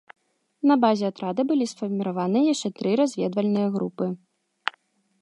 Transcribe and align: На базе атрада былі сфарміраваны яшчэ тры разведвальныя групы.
На 0.71 0.77
базе 0.85 1.05
атрада 1.13 1.41
былі 1.51 1.69
сфарміраваны 1.73 2.39
яшчэ 2.53 2.69
тры 2.81 2.97
разведвальныя 3.05 3.67
групы. 3.81 4.05